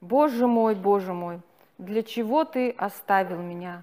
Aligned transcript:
Боже 0.00 0.46
мой, 0.46 0.74
Боже 0.74 1.12
мой, 1.12 1.40
для 1.78 2.02
чего 2.02 2.44
Ты 2.44 2.70
оставил 2.70 3.38
меня? 3.38 3.82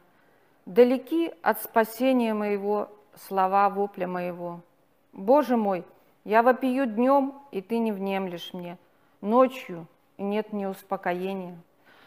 Далеки 0.66 1.34
от 1.42 1.62
спасения 1.62 2.34
моего 2.34 2.90
слова 3.16 3.70
вопля 3.70 4.08
моего. 4.08 4.62
Боже 5.12 5.58
мой, 5.58 5.84
я 6.24 6.42
вопию 6.42 6.86
днем, 6.86 7.34
и 7.52 7.62
Ты 7.62 7.80
не 7.80 7.92
внемлешь 7.92 8.54
мне, 8.54 8.78
ночью, 9.22 9.88
и 10.18 10.24
нет 10.24 10.54
ни 10.54 10.66
успокоения. 10.66 11.58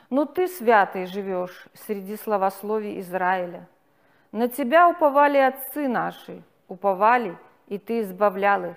Но 0.08 0.24
Ты, 0.24 0.48
святый, 0.48 1.06
живешь 1.06 1.66
среди 1.74 2.16
словословий 2.16 3.00
Израиля. 3.00 3.68
На 4.32 4.48
Тебя 4.48 4.88
уповали 4.88 5.38
отцы 5.38 5.88
наши, 5.88 6.42
уповали, 6.68 7.36
и 7.66 7.78
Ты 7.78 8.00
избавлял 8.00 8.64
их. 8.64 8.76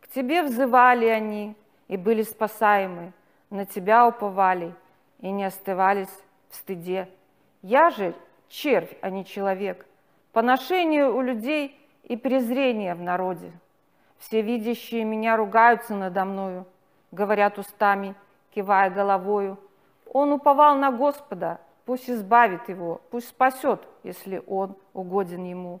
К 0.00 0.08
Тебе 0.08 0.42
взывали 0.42 1.06
они, 1.06 1.56
и 1.88 1.96
были 1.96 2.22
спасаемы. 2.22 3.12
На 3.50 3.64
Тебя 3.64 4.06
уповали, 4.06 4.74
и 5.20 5.30
не 5.30 5.44
остывались 5.44 6.10
в 6.50 6.56
стыде. 6.56 7.08
Я 7.62 7.90
же 7.90 8.14
червь, 8.48 8.94
а 9.00 9.10
не 9.10 9.24
человек, 9.24 9.86
поношение 10.32 11.08
у 11.10 11.20
людей 11.20 11.78
и 12.04 12.16
презрение 12.16 12.94
в 12.94 13.00
народе. 13.00 13.52
Все 14.18 14.42
видящие 14.42 15.04
меня 15.04 15.36
ругаются 15.36 15.94
надо 15.94 16.24
мною, 16.24 16.66
говорят 17.12 17.58
устами, 17.58 18.14
кивая 18.54 18.90
головою. 18.90 19.58
Он 20.12 20.32
уповал 20.32 20.76
на 20.76 20.90
Господа, 20.90 21.60
пусть 21.84 22.08
избавит 22.08 22.68
его, 22.68 23.00
пусть 23.10 23.28
спасет, 23.28 23.86
если 24.02 24.42
он 24.46 24.76
угоден 24.94 25.44
ему. 25.44 25.80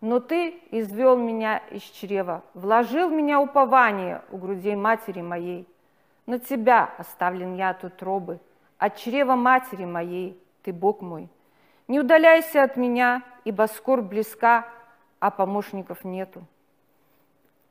Но 0.00 0.18
ты 0.18 0.58
извел 0.70 1.16
меня 1.16 1.58
из 1.70 1.82
чрева, 1.82 2.42
вложил 2.54 3.10
меня 3.10 3.40
упование 3.40 4.22
у 4.32 4.38
грудей 4.38 4.74
матери 4.74 5.20
моей. 5.20 5.68
На 6.30 6.38
тебя 6.38 6.88
оставлен 6.96 7.56
я 7.56 7.74
тут 7.74 8.00
робы, 8.04 8.38
от 8.78 8.94
чрева 8.94 9.34
матери 9.34 9.84
моей 9.84 10.40
ты, 10.62 10.72
Бог 10.72 11.00
мой. 11.00 11.28
Не 11.88 11.98
удаляйся 11.98 12.62
от 12.62 12.76
меня, 12.76 13.24
ибо 13.42 13.66
скоро 13.66 14.00
близка, 14.00 14.68
а 15.18 15.32
помощников 15.32 16.04
нету. 16.04 16.44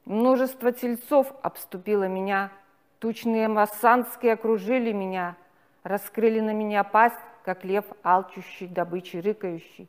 Множество 0.04 0.74
тельцов 0.74 1.32
обступило 1.42 2.10
меня, 2.10 2.52
тучные 3.00 3.48
массанские 3.48 4.34
окружили 4.34 4.92
меня, 4.92 5.38
раскрыли 5.84 6.42
на 6.42 6.52
меня 6.52 6.84
пасть, 6.84 7.16
как 7.46 7.64
лев, 7.64 7.86
алчущий, 8.04 8.68
добычи 8.68 9.16
рыкающий. 9.16 9.88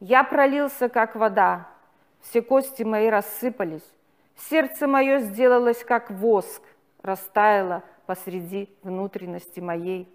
Я 0.00 0.22
пролился, 0.22 0.90
как 0.90 1.16
вода, 1.16 1.66
все 2.20 2.42
кости 2.42 2.82
мои 2.82 3.08
рассыпались, 3.08 3.90
сердце 4.36 4.86
мое 4.86 5.20
сделалось, 5.20 5.82
как 5.82 6.10
воск, 6.10 6.60
растаяло 7.00 7.82
посреди 8.06 8.68
внутренности 8.82 9.60
моей. 9.60 10.08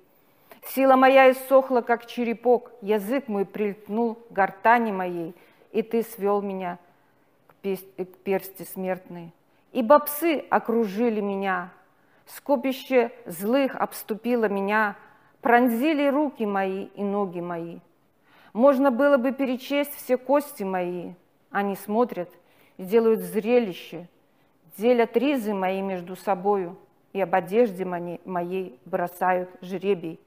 Сила 0.66 0.96
моя 0.96 1.32
иссохла, 1.32 1.82
как 1.82 2.06
черепок, 2.06 2.72
язык 2.82 3.28
мой 3.28 3.46
прильнул 3.46 4.16
к 4.16 4.32
гортани 4.32 4.92
моей, 4.92 5.36
и 5.72 5.82
ты 5.82 6.04
свел 6.04 6.42
меня 6.42 6.80
к, 7.48 7.54
к 7.54 8.18
персти 8.24 8.66
смертной. 8.66 9.32
Ибо 9.72 10.00
псы 10.00 10.46
окружили 10.50 11.22
меня, 11.22 11.72
скопище 12.26 13.12
злых 13.26 13.76
обступило 13.76 14.50
меня, 14.50 14.96
пронзили 15.42 16.08
руки 16.08 16.46
мои 16.46 16.86
и 16.96 17.04
ноги 17.04 17.40
мои. 17.40 17.80
Можно 18.54 18.92
было 18.92 19.18
бы 19.18 19.32
перечесть 19.32 19.96
все 19.96 20.18
кости 20.18 20.64
мои, 20.64 21.14
они 21.52 21.76
смотрят 21.76 22.30
и 22.78 22.84
делают 22.84 23.22
зрелище, 23.22 24.08
делят 24.78 25.16
ризы 25.16 25.54
мои 25.54 25.82
между 25.82 26.16
собою, 26.16 26.78
и 27.18 27.22
об 27.22 27.34
одежде 27.34 27.84
моей 27.84 28.80
бросают 28.86 29.50
жребий. 29.62 30.20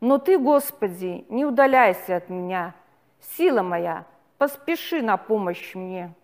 Но 0.00 0.18
Ты, 0.18 0.38
Господи, 0.38 1.24
не 1.28 1.44
удаляйся 1.44 2.16
от 2.16 2.30
меня. 2.30 2.72
Сила 3.36 3.62
моя, 3.62 4.04
поспеши 4.38 5.02
на 5.02 5.16
помощь 5.16 5.74
мне. 5.74 6.14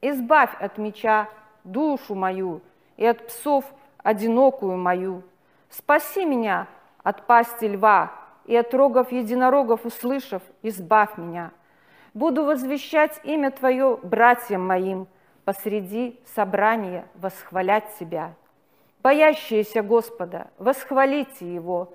Избавь 0.00 0.50
от 0.60 0.78
меча 0.78 1.28
душу 1.62 2.16
мою 2.16 2.60
и 2.96 3.06
от 3.06 3.28
псов 3.28 3.64
одинокую 4.02 4.76
мою. 4.76 5.22
Спаси 5.70 6.24
меня 6.24 6.66
от 7.04 7.26
пасти 7.28 7.66
льва 7.66 8.12
и 8.46 8.56
от 8.56 8.74
рогов 8.74 9.12
единорогов 9.12 9.86
услышав, 9.86 10.42
избавь 10.62 11.16
меня. 11.16 11.52
Буду 12.14 12.44
возвещать 12.44 13.20
имя 13.22 13.52
Твое 13.52 13.96
братьям 14.02 14.66
моим, 14.66 15.06
посреди 15.44 16.20
собрания 16.34 17.06
восхвалять 17.14 17.96
Тебя. 17.98 18.34
Боящиеся 19.02 19.82
Господа, 19.82 20.50
восхвалите 20.58 21.52
Его, 21.52 21.92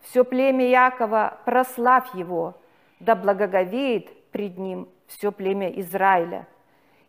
все 0.00 0.24
племя 0.24 0.66
Якова, 0.66 1.38
прославь 1.44 2.14
его, 2.14 2.54
да 3.00 3.14
благоговеет 3.14 4.30
пред 4.30 4.58
ним 4.58 4.88
все 5.06 5.30
племя 5.32 5.68
Израиля. 5.80 6.46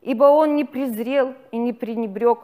Ибо 0.02 0.26
он 0.26 0.56
не 0.56 0.66
презрел 0.66 1.34
и 1.52 1.58
не 1.58 1.74
пренебрег 1.74 2.40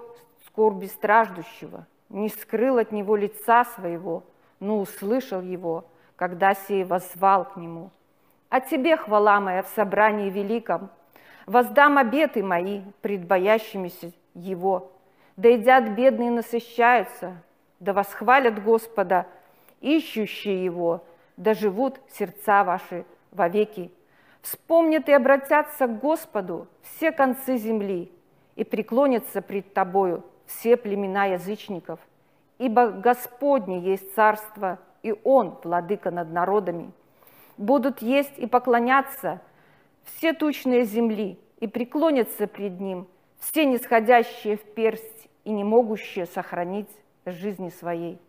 скорби 0.46 0.88
страждущего, 0.88 1.86
не 2.10 2.30
скрыл 2.30 2.78
от 2.78 2.92
него 2.92 3.16
лица 3.16 3.66
своего, 3.66 4.24
но 4.60 4.80
услышал 4.80 5.42
его, 5.42 5.86
когда 6.16 6.54
сей 6.54 6.84
возвал 6.84 7.46
к 7.46 7.56
нему. 7.56 7.92
А 8.50 8.60
тебе 8.62 8.98
хвала 8.98 9.40
моя 9.40 9.64
в 9.64 9.68
собрании 9.68 10.30
великом, 10.30 10.90
воздам 11.46 11.98
обеты 11.98 12.44
мои 12.44 12.82
пред 13.02 13.26
боящимися 13.26 14.12
его. 14.34 14.92
Да 15.38 15.50
едят 15.50 15.90
бедные 15.96 16.31
насыщаются, 16.31 17.35
да 17.79 17.94
восхвалят 17.94 18.63
Господа 18.63 19.28
ищущие 19.81 20.63
Его, 20.63 21.03
да 21.38 21.53
живут 21.53 22.00
сердца 22.09 22.63
ваши 22.63 23.06
вовеки. 23.31 23.91
Вспомнят 24.41 25.09
и 25.09 25.12
обратятся 25.12 25.88
к 25.88 26.00
Господу 26.00 26.68
все 26.81 27.12
концы 27.12 27.57
земли, 27.57 28.12
и 28.56 28.63
преклонятся 28.63 29.41
пред 29.41 29.73
Тобою 29.73 30.23
все 30.46 30.78
племена 30.78 31.25
язычников, 31.25 32.00
ибо 32.57 32.88
Господне 32.88 33.79
есть 33.79 34.13
царство, 34.16 34.79
и 35.03 35.13
Он 35.23 35.57
владыка 35.63 36.12
над 36.12 36.31
народами. 36.31 36.91
Будут 37.57 38.02
есть 38.02 38.38
и 38.38 38.47
поклоняться 38.47 39.41
все 40.03 40.34
тучные 40.34 40.84
земли, 40.84 41.40
и 41.59 41.67
преклонятся 41.67 42.47
пред 42.47 42.79
Ним 42.79 43.07
все 43.40 43.66
нисходящие 43.66 44.57
в 44.57 44.63
персть 44.73 45.29
и 45.44 45.51
не 45.51 45.63
могущие 45.63 46.25
сохранить 46.25 46.90
жизни 47.25 47.69
своей. 47.69 48.19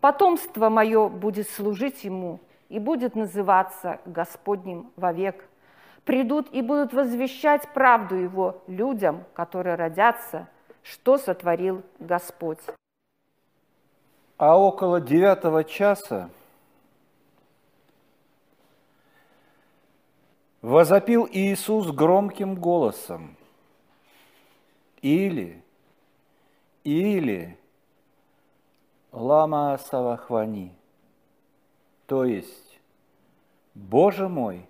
Потомство 0.00 0.68
мое 0.68 1.08
будет 1.08 1.48
служить 1.48 2.04
ему 2.04 2.40
и 2.68 2.78
будет 2.78 3.14
называться 3.14 4.00
Господним 4.06 4.90
вовек. 4.96 5.44
Придут 6.04 6.48
и 6.52 6.62
будут 6.62 6.94
возвещать 6.94 7.68
правду 7.74 8.14
его 8.14 8.62
людям, 8.66 9.24
которые 9.34 9.74
родятся, 9.74 10.48
что 10.82 11.18
сотворил 11.18 11.82
Господь. 11.98 12.60
А 14.38 14.58
около 14.58 15.00
девятого 15.00 15.64
часа 15.64 16.30
возопил 20.62 21.28
Иисус 21.30 21.90
громким 21.90 22.54
голосом. 22.54 23.36
Или, 25.02 25.62
или, 26.84 27.58
Лама 29.12 29.78
Савахвани, 29.78 30.72
то 32.06 32.24
есть, 32.24 32.80
Боже 33.74 34.28
мой, 34.28 34.66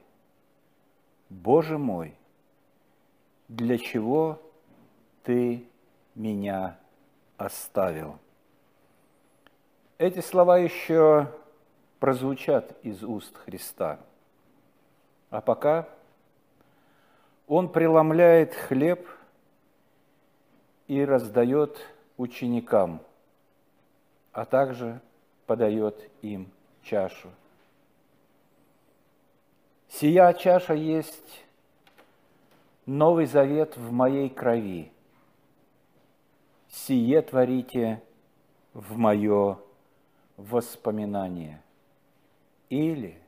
Боже 1.28 1.78
мой, 1.78 2.14
для 3.48 3.78
чего 3.78 4.40
Ты 5.24 5.66
меня 6.14 6.78
оставил? 7.36 8.18
Эти 9.98 10.20
слова 10.20 10.58
еще 10.58 11.30
прозвучат 11.98 12.74
из 12.82 13.02
уст 13.02 13.36
Христа. 13.36 14.00
А 15.28 15.40
пока 15.40 15.88
Он 17.46 17.68
преломляет 17.68 18.54
хлеб 18.54 19.06
и 20.90 21.04
раздает 21.04 21.78
ученикам– 22.16 23.00
а 24.32 24.44
также 24.44 25.00
подает 25.46 26.10
им 26.22 26.50
чашу. 26.82 27.30
Сия 29.88 30.32
чаша 30.34 30.74
есть 30.74 31.44
новый 32.86 33.26
завет 33.26 33.76
в 33.76 33.90
моей 33.90 34.28
крови. 34.30 34.92
Сие 36.68 37.22
творите 37.22 38.02
в 38.72 38.96
мое 38.96 39.58
воспоминание. 40.36 41.60
Или, 42.68 43.20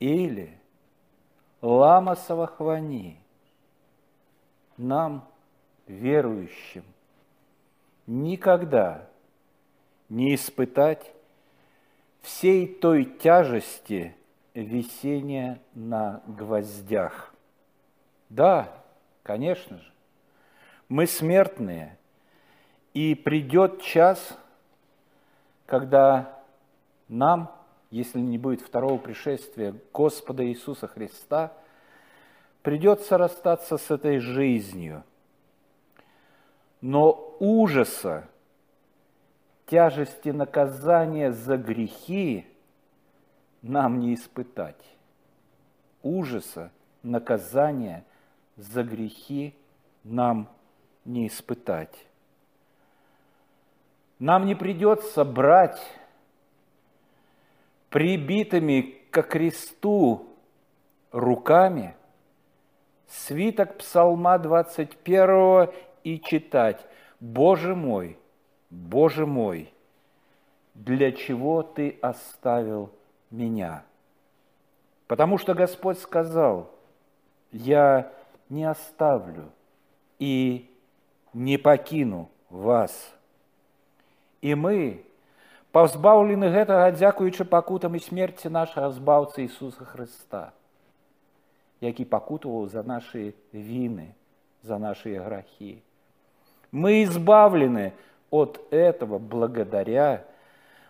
или, 0.00 0.58
лама 1.62 2.16
Савахвани, 2.16 3.20
нам, 4.76 5.29
верующим, 5.90 6.84
никогда 8.06 9.08
не 10.08 10.34
испытать 10.34 11.12
всей 12.22 12.66
той 12.66 13.04
тяжести 13.04 14.14
висения 14.54 15.60
на 15.74 16.22
гвоздях. 16.26 17.34
Да, 18.28 18.72
конечно 19.22 19.78
же, 19.78 19.92
мы 20.88 21.06
смертные, 21.06 21.98
и 22.94 23.14
придет 23.14 23.82
час, 23.82 24.36
когда 25.66 26.40
нам, 27.08 27.52
если 27.90 28.18
не 28.18 28.38
будет 28.38 28.60
второго 28.60 28.98
пришествия 28.98 29.74
Господа 29.92 30.44
Иисуса 30.44 30.88
Христа, 30.88 31.52
придется 32.62 33.16
расстаться 33.16 33.78
с 33.78 33.90
этой 33.90 34.18
жизнью. 34.18 35.04
Но 36.80 37.36
ужаса, 37.38 38.28
тяжести 39.66 40.30
наказания 40.30 41.32
за 41.32 41.56
грехи 41.56 42.46
нам 43.62 44.00
не 44.00 44.14
испытать. 44.14 44.82
Ужаса, 46.02 46.70
наказания 47.02 48.04
за 48.56 48.82
грехи 48.82 49.54
нам 50.04 50.48
не 51.04 51.26
испытать. 51.26 52.06
Нам 54.18 54.46
не 54.46 54.54
придется 54.54 55.24
брать 55.24 55.80
прибитыми 57.90 58.82
к 59.10 59.22
кресту 59.22 60.26
руками 61.10 61.94
свиток 63.08 63.78
Псалма 63.78 64.38
21 64.38 65.70
и 66.03 66.19
читать 66.19 66.85
«Боже 67.19 67.75
мой, 67.75 68.17
Боже 68.69 69.25
мой, 69.25 69.73
для 70.73 71.11
чего 71.11 71.63
Ты 71.63 71.97
оставил 72.01 72.91
меня?» 73.31 73.83
Потому 75.07 75.37
что 75.37 75.53
Господь 75.53 75.99
сказал, 75.99 76.69
«Я 77.51 78.11
не 78.49 78.65
оставлю 78.65 79.51
и 80.19 80.69
не 81.33 81.57
покину 81.57 82.29
вас». 82.49 83.11
І 84.45 84.53
мы, 84.53 85.01
пазбаўлены 85.73 86.51
гэтага 86.53 86.91
дзякуючы 86.93 87.49
пакутам 87.49 87.95
і 87.97 87.99
смерці 87.99 88.51
нашага 88.53 88.91
збаўцы 88.93 89.49
Ісуса 89.49 89.81
Хрыста, 89.81 90.53
які 91.81 92.05
пакутаваў 92.05 92.69
за 92.69 92.83
наши 92.85 93.33
вины, 93.49 94.13
за 94.61 94.77
наши 94.77 95.17
грахи. 95.17 95.81
мы 96.70 97.04
избавлены 97.04 97.92
от 98.30 98.60
этого 98.70 99.18
благодаря, 99.18 100.24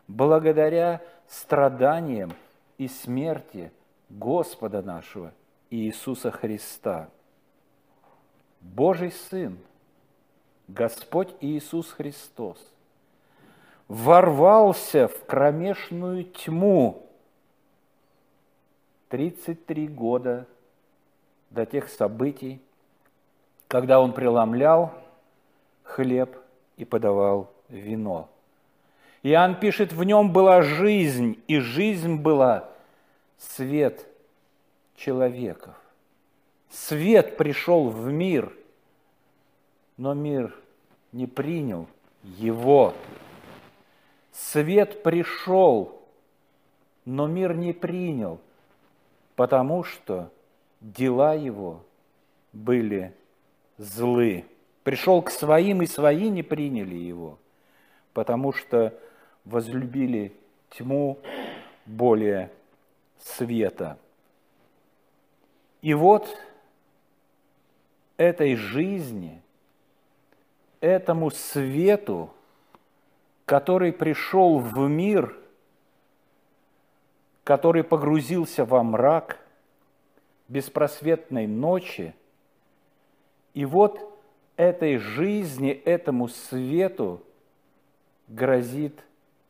благодаря 0.07 1.01
страданиям 1.27 2.33
и 2.79 2.89
смерти 2.89 3.73
Господа 4.09 4.83
нашего 4.83 5.33
Иисуса 5.71 6.31
Христа. 6.31 7.09
Божий 8.61 9.11
Сын, 9.11 9.59
Господь 10.69 11.35
Иисус 11.41 11.91
Христос– 11.93 12.59
ворвался 13.91 15.09
в 15.09 15.27
кромешную 15.27 16.23
тьму 16.23 17.09
33 19.09 19.89
года 19.89 20.47
до 21.51 21.67
тех 21.67 21.89
событий, 21.89 22.63
когда 23.67 24.01
он 24.01 24.13
преломлял 24.13 24.95
хлеб 25.91 26.37
и 26.77 26.85
подавал 26.85 27.51
вино. 27.69 28.29
Иоанн 29.23 29.59
пишет, 29.59 29.93
в 29.93 30.03
нем 30.05 30.33
была 30.33 30.63
жизнь, 30.63 31.39
и 31.47 31.59
жизнь 31.59 32.17
была 32.17 32.69
свет 33.39 34.07
человеков. 34.97 35.75
Свет 36.71 37.37
пришел 37.37 37.89
в 37.89 38.11
мир, 38.11 38.53
но 39.97 40.15
мир 40.15 40.55
не 41.13 41.27
принял 41.27 41.87
его. 42.23 42.95
Свет 44.33 45.03
пришел, 45.03 46.01
но 47.05 47.27
мир 47.27 47.55
не 47.57 47.73
принял, 47.73 48.41
потому 49.37 49.83
что 49.85 50.31
дела 50.81 51.35
его 51.35 51.83
были 52.53 53.13
злы. 53.77 54.45
Пришел 54.83 55.23
к 55.23 55.31
своим, 55.31 55.83
и 55.83 55.87
свои 55.87 56.29
не 56.31 56.43
приняли 56.43 56.95
его, 56.95 57.39
потому 58.13 58.53
что 58.53 58.99
возлюбили 59.45 60.33
тьму 60.71 61.19
более 61.87 62.51
света. 63.19 63.99
И 65.83 65.95
вот 65.95 66.29
этой 68.17 68.57
жизни, 68.57 69.41
этому 70.81 71.31
свету 71.31 72.31
который 73.51 73.93
пришел 73.93 74.61
в 74.61 74.79
мир, 74.89 75.37
который 77.43 77.83
погрузился 77.83 78.65
во 78.65 78.85
мрак 78.85 79.41
беспросветной 80.47 81.49
ночи, 81.49 82.15
и 83.53 83.65
вот 83.65 84.20
этой 84.61 84.99
жизни, 84.99 85.71
этому 85.71 86.29
свету 86.29 87.23
грозит 88.29 89.03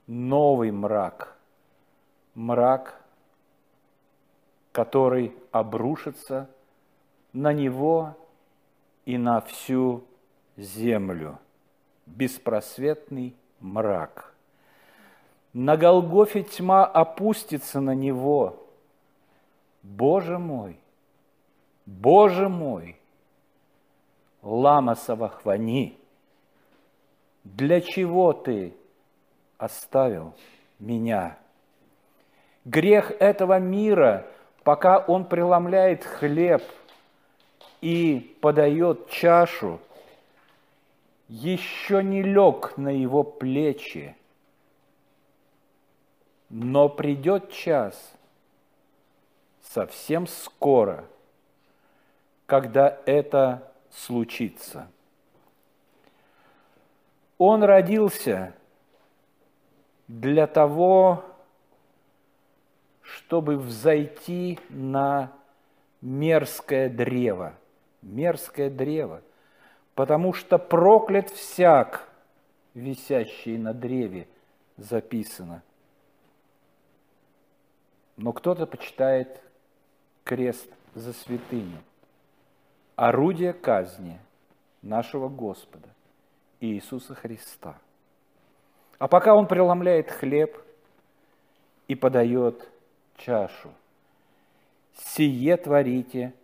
новый 0.07 0.71
мрак. 0.71 1.37
Мрак, 2.37 3.03
который 4.71 5.35
обрушится 5.51 6.49
на 7.33 7.53
него 7.53 8.17
и 9.05 9.19
на 9.19 9.41
всю 9.41 10.05
землю. 10.57 11.41
Беспросветный 12.07 13.35
мрак. 13.59 14.33
На 15.53 15.77
Голгофе 15.77 16.45
тьма 16.45 16.87
опустится 16.87 17.81
на 17.81 17.97
него. 17.97 18.65
Боже 19.83 20.39
мой, 20.39 20.79
Боже 21.85 22.49
мой, 22.49 23.00
лама 24.42 24.94
Савахвани, 24.94 25.99
для 27.44 27.80
чего 27.80 28.32
ты 28.32 28.75
оставил 29.59 30.35
меня? 30.78 31.38
Грех 32.64 33.11
этого 33.12 33.59
мира, 33.59 34.26
пока 34.64 34.99
он 34.99 35.25
преломляет 35.25 36.04
хлеб 36.04 36.62
и 37.80 38.37
подает 38.40 39.09
чашу– 39.09 39.80
еще 41.30 42.02
не 42.02 42.23
лег 42.23 42.76
на 42.76 42.88
его 42.88 43.23
плечи, 43.23 44.16
но 46.49 46.88
придет 46.88 47.52
час 47.52 48.12
совсем 49.62 50.26
скоро, 50.26 51.04
когда 52.47 52.99
это 53.06 53.70
случится. 53.90 54.90
Он 57.38 57.62
родился 57.62 58.54
для 60.09 60.47
того, 60.47 61.25
чтобы 63.02 63.56
взойти 63.56 64.59
на 64.68 65.32
мерзкое 66.00 66.88
древо. 66.88 67.54
Мерзкое 68.02 68.70
древо– 68.70 69.23
потому 70.00 70.32
что 70.32 70.56
проклят 70.56 71.28
всяк, 71.28 72.09
висящий 72.73 73.59
на 73.59 73.75
древе, 73.75 74.26
записано. 74.78 75.62
Но 78.16 78.32
кто-то 78.32 78.66
почитает 78.66 79.42
крест 80.25 80.70
за 80.94 81.12
святыню, 81.12 81.82
орудие 83.09 83.52
казни 83.52 84.19
нашего 84.83 85.28
Господа 85.28 85.88
Иисуса 86.61 87.14
Христа. 87.14 87.78
А 88.99 89.09
пока 89.09 89.35
Он 89.35 89.47
преломляет 89.47 90.11
хлеб 90.11 90.57
и 91.88 91.95
подает 91.95 92.69
чашу, 93.16 93.71
сие 94.95 95.57
творите 95.57 96.35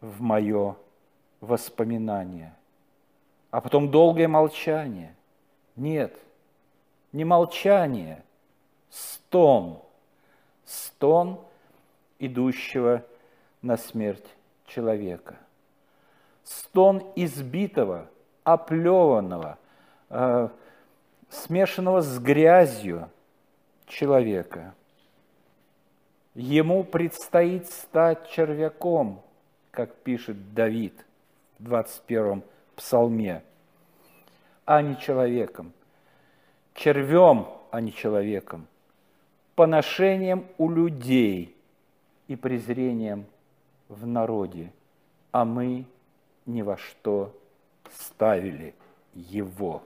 в 0.00 0.20
мое 0.20 0.76
воспоминание– 1.40 2.54
а 3.56 3.62
потом 3.62 3.90
долгое 3.90 4.28
молчание. 4.28 5.14
Нет, 5.76 6.14
не 7.12 7.24
молчание, 7.24 8.22
стон, 8.90 9.80
стон 10.66 11.40
идущего 12.18 13.02
на 13.62 13.78
смерть 13.78 14.26
человека. 14.66 15.36
Стон 16.46 17.12
избитого, 17.14 18.08
оплеванного, 18.44 19.58
э, 20.08 20.48
смешанного 21.28 22.00
с 22.00 22.18
грязью 22.18 23.10
человека– 23.86 24.74
Ему 26.36 26.84
предстоит 26.84 27.66
стать 27.70 28.28
червяком, 28.28 29.22
как 29.70 29.94
пишет 29.94 30.52
Давид 30.52 30.92
в 31.58 31.64
21 31.64 32.42
псалме, 32.76 33.42
а 34.66 34.82
не 34.82 34.98
человеком. 34.98 35.72
Червем, 36.74 37.48
а 37.70 37.80
не 37.80 37.90
человеком. 37.90 38.66
Поношением 39.54 40.46
у 40.58 40.70
людей 40.70 41.56
и 42.28 42.36
презрением 42.36 43.24
в 43.88 44.06
народе. 44.06 44.70
А 45.32 45.46
мы 45.46 45.86
ни 46.46 46.62
во 46.62 46.76
что 46.76 47.34
ставили 47.92 48.74
его. 49.14 49.82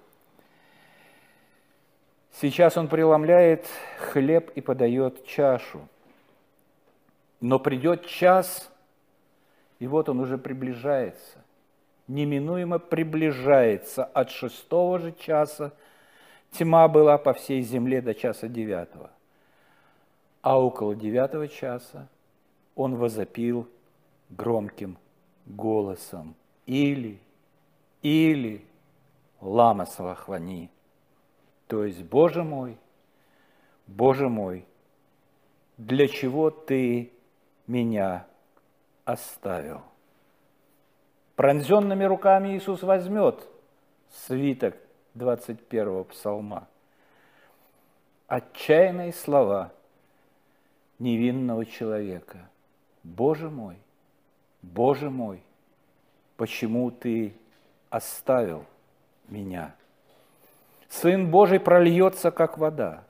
Сейчас 2.33 2.77
он 2.77 2.89
преломляет 2.89 3.67
хлеб 3.99 4.51
и 4.55 4.61
подает 4.61 5.27
чашу. 5.27 5.89
Но 7.41 7.59
придет 7.59 8.07
час, 8.07 8.71
и 9.79 9.87
вот 9.87 10.09
он 10.11 10.21
уже 10.21 10.37
приближается, 10.37 11.39
неминуемо 12.07 12.79
приближается 12.79 14.05
от 14.05 14.31
шестого 14.31 14.99
же 14.99 15.13
часа. 15.13 15.73
Тьма 16.53 16.87
была 16.89 17.17
по 17.17 17.33
всей 17.33 17.63
земле 17.63 18.03
до 18.03 18.15
часа 18.15 18.49
девятого. 18.49 19.11
А 20.43 20.61
около 20.61 20.95
девятого 20.95 21.49
часа 21.49 22.09
он 22.75 22.97
возопил 22.97 23.69
громким 24.29 24.99
голосом. 25.47 26.35
Или, 26.67 27.21
или, 28.03 28.65
лама 29.41 29.87
Салахвани. 29.87 30.71
То 31.67 31.85
есть, 31.85 32.03
Боже 32.03 32.43
мой, 32.45 32.79
Боже 33.87 34.29
мой, 34.29 34.65
для 35.77 36.09
чего 36.09 36.51
Ты 36.51 37.13
меня 37.67 38.27
оставил? 39.05 39.83
Пронзенными 41.37 42.05
руками 42.05 42.57
Иисус 42.57 42.83
возьмет 42.83 43.49
свиток 44.27 44.77
21 45.15 46.05
псалма. 46.05 46.69
Отчаянные 48.27 49.13
слова 49.13 49.73
невинного 50.99 51.65
человека. 51.65 52.49
Боже 53.03 53.49
мой, 53.49 53.77
Боже 54.63 55.11
мой, 55.11 55.43
почему 56.41 56.91
Ты 56.91 57.35
оставил 57.91 58.65
меня? 59.29 59.75
Сын 60.89 61.31
Божий 61.31 61.61
прольется, 61.61 62.31
как 62.31 62.57
вода. 62.57 63.05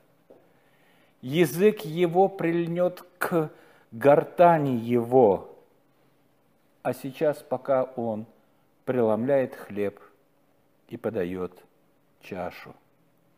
Язык 1.20 1.82
его 1.82 2.26
прильнет 2.26 3.04
к 3.18 3.52
гортани 3.92 4.76
его. 4.76 5.48
А 6.82 6.92
сейчас, 6.92 7.36
пока 7.36 7.84
он 7.84 8.26
преломляет 8.84 9.54
хлеб 9.54 10.00
и 10.88 10.96
подает 10.96 11.52
чашу, 12.22 12.74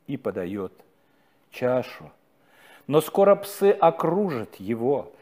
и 0.06 0.16
подает 0.16 0.72
чашу. 1.50 2.10
Но 2.86 3.02
скоро 3.02 3.34
псы 3.34 3.72
окружат 3.72 4.54
его, 4.54 5.12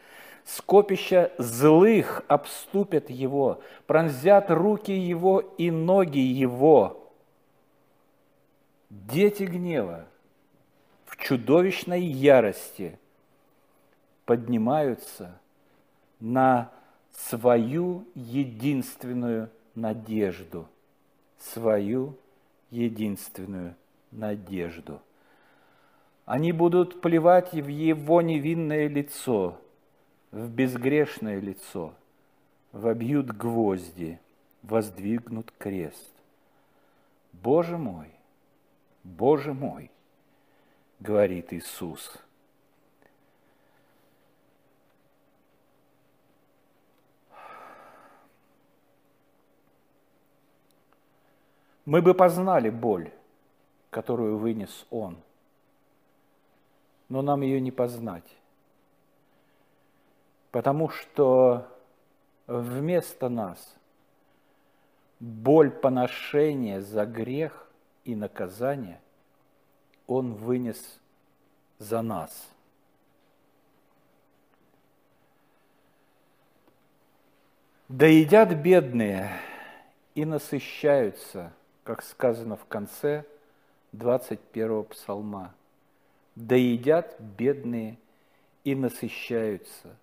скопища 0.45 1.31
злых 1.37 2.23
обступят 2.27 3.09
его, 3.09 3.61
пронзят 3.87 4.49
руки 4.51 4.91
его 4.91 5.39
и 5.39 5.71
ноги 5.71 6.19
его– 6.19 6.97
Дети 8.91 9.43
гнева 9.43 10.05
в 11.05 11.15
чудовищной 11.15 12.03
ярости 12.03 12.99
поднимаются 14.25 15.39
на 16.19 16.69
свою 17.13 18.05
единственную 18.15 19.49
надежду, 19.75 20.67
свою 21.39 22.17
единственную 22.69 23.75
надежду. 24.11 24.99
Они 26.25 26.51
будут 26.51 26.99
плевать 26.99 27.53
в 27.53 27.67
его 27.67 28.21
невинное 28.21 28.89
лицо, 28.89 29.57
в 30.31 30.49
безгрешное 30.49 31.39
лицо, 31.39 31.93
вобьют 32.71 33.27
гвозди, 33.27 34.19
воздвигнут 34.63 35.51
крест. 35.57 36.11
Боже 37.33 37.77
мой, 37.77 38.07
Боже 39.03 39.53
мой, 39.53 39.91
говорит 40.99 41.51
Иисус. 41.53 42.17
Мы 51.83 52.01
бы 52.01 52.13
познали 52.13 52.69
боль, 52.69 53.11
которую 53.89 54.37
вынес 54.37 54.85
Он, 54.91 55.17
но 57.09 57.21
нам 57.21 57.41
ее 57.41 57.59
не 57.59 57.71
познать, 57.71 58.37
потому 60.51 60.89
что 60.89 61.67
вместо 62.47 63.29
нас 63.29 63.75
боль 65.19 65.71
поношения 65.71 66.81
за 66.81 67.05
грех 67.05 67.67
и 68.03 68.15
наказание 68.15 68.99
Он 70.07 70.33
вынес 70.33 70.99
за 71.79 72.01
нас. 72.01 72.49
Да 77.87 78.05
едят 78.05 78.53
бедные 78.53 79.31
и 80.15 80.23
насыщаются, 80.23 81.51
как 81.83 82.03
сказано 82.03 82.55
в 82.55 82.65
конце 82.65 83.25
21 83.91 84.85
псалма. 84.85 85.53
Да 86.35 86.55
едят 86.55 87.19
бедные 87.19 87.97
и 88.63 88.75
насыщаются, 88.75 89.95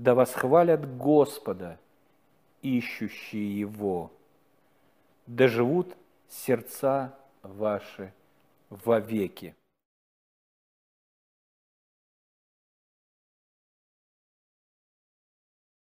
да 0.00 0.14
восхвалят 0.14 0.96
Господа, 0.96 1.78
ищущие 2.62 3.60
Его, 3.60 4.10
да 5.26 5.46
живут 5.46 5.94
сердца 6.26 7.14
ваши 7.42 8.14
вовеки. 8.70 9.54